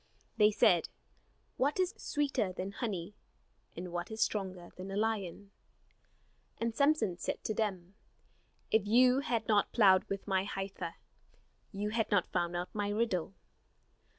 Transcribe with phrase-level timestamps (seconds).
[0.37, 0.89] They said:
[1.57, 3.13] "What is sweeter than honey?
[3.77, 5.51] And what is stronger than a lion?"
[6.57, 7.93] And Samson said to them:
[8.71, 10.95] "If you had not plowed with my heifer,
[11.71, 13.35] You had not found out my riddle."